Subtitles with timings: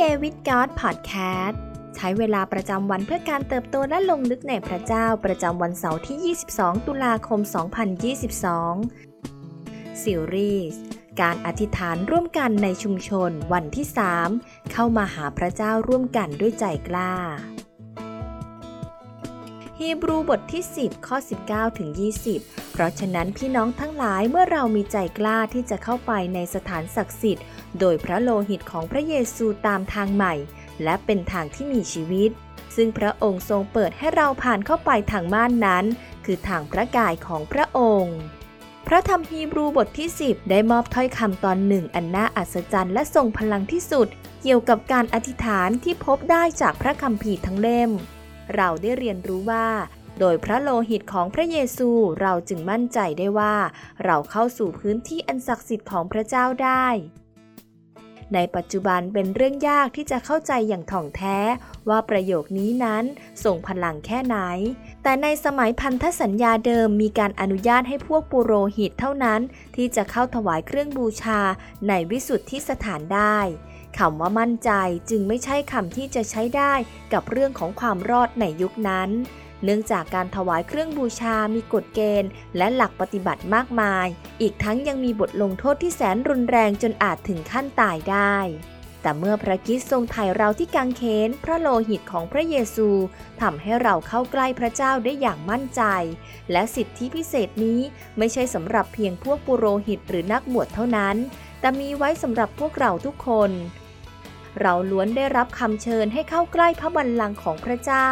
[0.00, 1.56] Day with God Podcast
[1.96, 7.40] ใช้เวลาประจำวันเพื่อการเติบโตและลงลึกในพระเจ้าประจำวันเสาร์ที่ 22 ตุลาคม
[9.10, 10.80] 2022 ซีรีส์
[11.20, 13.86] การอธิษฐานร่วมกันในชุมชนวันที่
[14.28, 17.12] 3 เข้ามาหาพระเจ้าร่วมกันด้วยใจกล้า
[19.84, 21.16] ฮีบรูบทที่ 10 ข้อ
[21.48, 21.90] 19 ถึง
[22.30, 27.44] 20 เพราะฉะนั้นพี่น้องทั้งหลายเมื่อเรามีใจกล้าที่จะเข้าไปในสถานศักดิ์สิทธิ์
[27.80, 30.34] โดยพระโลหิตของพระเยซูตามทางใหม่
[30.84, 32.30] และเป็นทางที่มีชีวิต
[32.76, 35.84] ซึ่งพระองค์ทรงเปิดให้เราผ่านเข้าไปทางม่านนั้น
[36.24, 38.16] คือทางพระกายของพระองค์
[38.86, 44.08] พระธรรมฮีบรูบทที่ 10 ได้มอบถ้อยคำตอนหนึ่งอันน่าอัศจรรย์และทรงพลังที่สุด
[44.42, 47.92] เกี่ยวกับการอธิษฐานที่พบได้จากพระคัมภีร์ทั้งเล่ม
[48.56, 49.68] เราได้เรียนรู้ว่า
[50.20, 53.54] โดยพระโลหิตของพระเยซูเราจึงมั่นใจได้ว่า
[54.04, 56.86] เราเข้าสู่พื้นที่อันศักดิ์สิทธิ์ของพระเจ้าได้
[58.34, 61.38] ในปัจจุบันเป็นเรื่องยากที่จะเข้าใจอย่างถ่องแท้
[61.88, 63.04] ว่าประโยคนี้นั้น
[63.44, 64.36] ส่งพลังแค่ไหน
[65.02, 69.40] แต่ในสมัยพันธสัญญาเดิมมีการอนุญาตให้พวกปุโรหิตเท่านั้น
[69.76, 71.40] ที่จะเข้าถวายเครื่องบูชา
[71.88, 73.38] ในวิสุทธิสถานได้
[73.98, 74.70] คำว่ามั่นใจ
[75.10, 76.74] จึงไม่ใช่คำที่จะใช้ได้
[77.12, 79.10] กับเรื่องของความรอดในยุคนั้น
[79.64, 84.06] เนื่องจากการถวายเครื่องบูชามีกฎเกณฑ์ และหลักปฏิบัติมากมาย
[84.40, 88.36] อีกทั้งยังมีบทลงโทษที่แสนรุนแรงจนอาจถึงขั้นตายได้
[89.02, 92.88] แต่เมื่อพระคิดทรงไถ่เราที่กังเขนพระโลหิตของพระเยซู
[93.40, 95.82] ทำให้เราเข้าใกล้พระเจ้าได้อย่างมั่นใจ
[96.52, 97.80] และสิทธิพิเศษนี้
[98.18, 101.16] ไม่ใช่สำหรับเพียงพวกปุโรหิตหรือนักบวชเท่านั้น
[101.60, 103.50] แต่มีไว้สำหรับพวกเราทุกคน
[104.60, 108.10] เราล้วนได้รับคำเชิญให้เข้าใกล้พระบัลลังก์ของพระเจ้า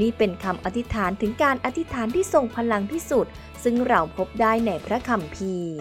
[0.00, 3.26] นี่เป็นคำอธิษฐานถึงการอธิษฐานที่ทรงพลังที่สุด
[3.62, 5.78] ซึ่งเราพบได้ในพระคัมภีร์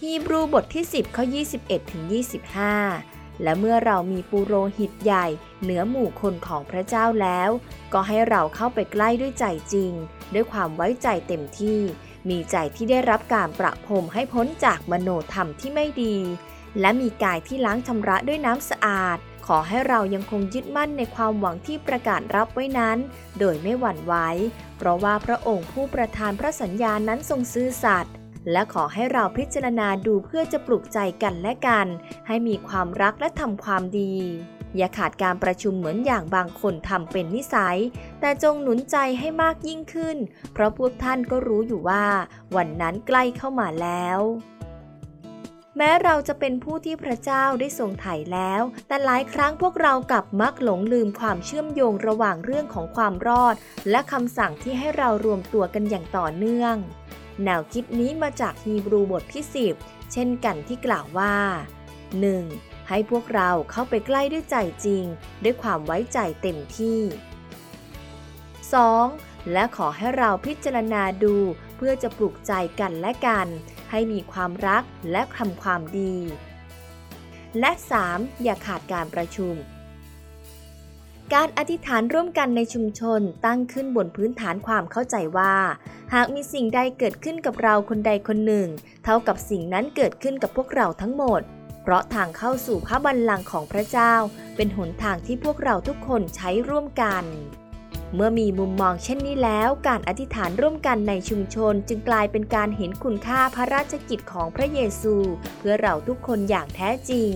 [0.00, 1.24] ฮีบรูบทที่ 10ข้อ
[1.58, 2.02] 21ถึง
[2.72, 5.26] 25 และเมื่อเรามีปูโรหิตใหญ่
[5.62, 7.50] เหนือหมู่คนของพระเจ้าแล้ว
[7.92, 9.92] ก็ให้เราเข้าไปใกล้ด้วยใจจริง
[10.34, 11.80] ด้วยความไว้ใจเต็มที่
[12.28, 16.16] มีใจที่ได้รับการประพรมให้พ้นจากมโนธรรมที่ไม่ดี
[16.80, 22.98] และมีกายที่ล้างชำระด้วยน้ำสะอาด ขอให้เรายังคงยึดมั่นในความหวังที่ประกาศรับไว้นั้น
[23.38, 24.14] โดยไม่หวั่นไหว
[24.76, 28.14] เพราะว่าพระองค์ผู้ประทานพระสัญญานั้นทรงซื่อสัตย์
[28.52, 31.86] และขอให้เราพิจารณาดูเพื่อจะปลุกใจกันและกัน
[32.26, 34.14] ให้มีความรักและทำความดี
[34.76, 37.78] อย่าขาดการประชุมเหมือนอย่างบางคนทำเป็นนิสัย
[38.20, 40.16] แต่จงหนุนใจให้มากยิ่งขึ้น
[40.52, 42.06] เพราะพวกท่านก็รู้อยู่ว่า
[42.56, 44.20] วันนั้นใกล้เข้ามาแล้ว
[45.76, 53.54] แม้เราจะเป็นผู้ที่พระเจ้าได้ทรงไถ่แล้ว แต่หลายครั้งพวกเรากลับมักหลงลืมความเชื่อมโยงระหว่างเรื่องของความรอด
[53.90, 56.74] และคำสั่งที่ให้เรารวมตัวกันอย่างต่อเนื่อง
[57.44, 59.44] แนวคิดนี้มาจากฮีบรูบทที่
[59.78, 61.36] 10 เช่นกันที่กล่าวว่า
[62.12, 62.88] 1.
[62.88, 65.04] ให้พวกเราเข้าไปใกล้ด้วยใจจริง
[65.44, 67.00] ด้วยความไว้ใจเต็มที่
[68.86, 69.52] 2.
[69.52, 71.36] และขอให้เราพิจารณาดู
[71.76, 73.48] เพื่อจะปลุกใจกันและกัน
[73.90, 76.16] ให้มีความรักและทำความดี
[77.60, 77.70] และ
[78.06, 78.42] 3.
[78.42, 79.54] อย่าขาดการประชุม
[81.34, 85.54] การอธิษฐานร่วมกันในชุมชนตั้งขึ้นบนพื้นฐานความเข้าใจว่า
[86.14, 88.68] หากมีสิ่งใดเกิดขึ้นกับเราคนใดคนหนึ่ง
[89.04, 91.40] เท่ากับสิ่งนั้นเกิดขึ้นกับพวกเราทั้งหมด
[91.82, 94.14] เพราะทางเข้าสู่พระบัลลังก์ของพระเจ้า
[94.56, 97.24] เป็นหนทางที่พวกเราทุกคนใช้ร่วมกัน
[98.14, 105.14] เมื่อมีมุมมองเช่นนี้แล้ว การอธิษฐานร่วมกันในชุมชนจึงกลายเป็นการเห็นคุณค่าพระราชกิจของพระเยซู
[105.58, 107.32] เพื่อเราทุกคนอย่างแท้จริง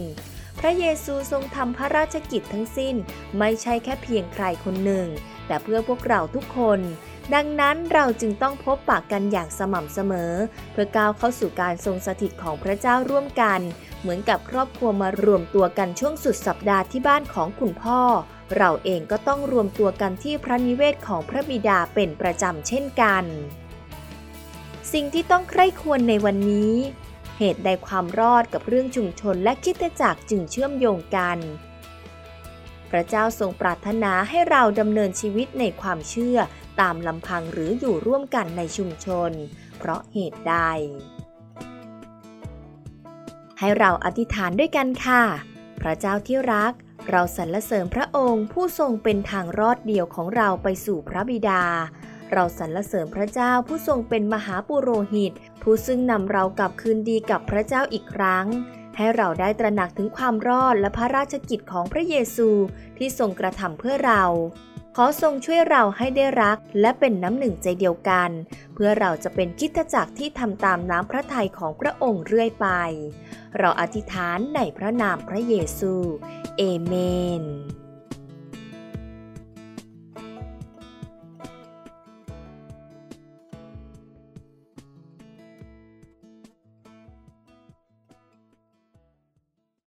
[0.60, 2.94] พระเยซูทรงทำพระราชกิจทั้งสิ้น
[3.38, 5.06] ไม่ใช่แค่เพียงใครคนหนึ่ง
[5.46, 6.80] แต่เพื่อพวกเราทุกคน
[7.34, 10.32] ดังนั้นเราจึงต้องพบปากกันอย่างสม่ำเสมอ
[10.72, 13.60] เพื่อก้าวเข้าสู่การทรงสถิตของพระเจ้าร่วมกัน
[14.00, 18.00] เหมือนกับครอบครัวมารวมตัวกันช่วงสุดสัปดาห์ที่บ้านของคุณพ่อ
[18.56, 23.24] เราเองก็ต้องรวมตัวกันที่พระนิเวศของพระบิดาเป็นประจำเช่นกัน
[24.92, 26.74] สิ่งที่ต้องใคร่ควรในวันนี้
[27.38, 31.38] เหตุใดความรอดกับเรื่องชุมชนและคิดจักรจึงเชื่อมโยงกัน
[32.90, 36.38] พระเจ้าทรงปรารถนาให้เราดำเนินชีวิตในความเชื่อ
[36.80, 39.30] ตามลำพังหรืออยู่ร่วมกันในชุมชน
[39.78, 40.56] เพราะเหตุใด
[43.58, 45.22] ให้เราอธิษฐานด้วยกันค่ะ
[45.80, 46.72] พระเจ้าที่รัก
[47.10, 51.62] เราสรรเสริญพระองค์ผู้ทรงเป็นทางรอดเดียวของเราไปสู่พระบิดา
[52.32, 55.32] เราสรรเสริญพระเจ้าผู้ทรงเป็นมหาปุโรหิต
[55.62, 58.46] ผู้ซึ่งนำเรากลับคืนดีกับพระเจ้าอีกครั้ง
[58.96, 62.48] ให้เราได้ตระหนักถึงความรอดและพระราชกิจของพระเยซู
[62.98, 64.24] ที่ทรงกระทำเพื่อเรา
[64.98, 68.30] ขอทรงช่วยเราให้ได้รักและเป็นน้ำหนึ่งใจเดียวกัน
[68.74, 72.68] เพื่อเราจะเป็นคิดจักรที่ทำตามน้ำพระทัยของพระองค์เรื่อยไป
[73.58, 75.94] เราอธิษฐานในพระนามพระเยซู
[76.58, 76.94] เอเม
[77.40, 77.44] น